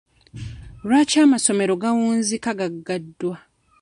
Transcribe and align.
Lwaki 0.87 1.15
amasomero 1.25 1.73
gawunzika 1.83 2.49
gaggaddwa? 2.59 3.35